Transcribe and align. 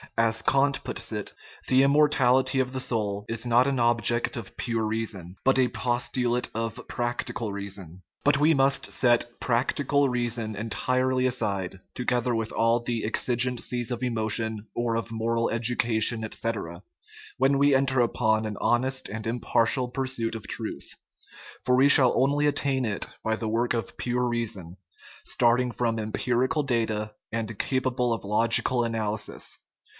As 0.17 0.41
Kant 0.41 0.83
puts 0.83 1.11
it, 1.11 1.33
the 1.67 1.83
immortality 1.83 2.59
of 2.59 2.73
the 2.73 2.79
soul 2.79 3.23
is 3.29 3.45
not 3.45 3.65
an 3.67 3.79
object 3.79 4.35
of 4.35 4.57
pure 4.57 4.85
reason, 4.85 5.35
but 5.43 5.57
a" 5.59 5.67
postulate 5.83 6.49
of 6.55 6.81
practical 6.87 7.51
reason.* 7.51 8.01
But 8.23 8.39
we 8.39 8.53
must 8.55 8.91
set" 8.91 9.25
practical 9.39 10.09
reason 10.09 10.55
n 10.55 10.63
entirely 10.63 11.27
aside, 11.27 11.81
together 11.93 12.31
202 12.33 12.51
THE 12.51 12.57
IMMORTALITY 12.57 13.03
OF 13.05 13.13
THE 13.13 13.19
SOUL 13.19 13.27
with 13.27 13.31
all 13.31 13.31
the" 13.31 13.35
exigencies 13.43 13.91
of 13.91 14.03
emotion, 14.03 14.67
or 14.75 14.95
of 14.95 15.11
moral 15.11 15.49
educa 15.53 16.01
tion, 16.01 16.23
etc.," 16.23 16.81
when 17.37 17.57
we 17.59 17.75
enter 17.75 17.99
upon 18.01 18.45
an 18.47 18.57
honest 18.59 19.07
and 19.07 19.25
impar 19.27 19.65
tial 19.67 19.93
pursuit 19.93 20.33
of 20.35 20.47
truth; 20.47 20.95
for 21.63 21.75
we 21.75 21.87
shall 21.87 22.13
only 22.17 22.47
attain 22.47 22.85
it 22.85 23.05
by 23.23 23.35
the 23.35 23.49
work 23.49 23.73
of 23.75 23.97
pure 23.97 24.27
reason, 24.27 24.77
starting 25.25 25.71
from 25.71 25.99
empirical 25.99 26.63
data 26.63 27.13
and 27.31 27.57
capable 27.59 28.13
of 28.13 28.23
logical 28.25 28.83
analysis. 28.83 29.59